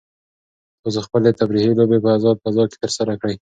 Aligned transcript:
تاسو 0.81 0.99
خپلې 1.07 1.29
تفریحي 1.39 1.73
لوبې 1.79 1.97
په 2.03 2.09
ازاده 2.17 2.39
فضا 2.43 2.63
کې 2.69 2.77
ترسره 2.83 3.13
کړئ. 3.21 3.35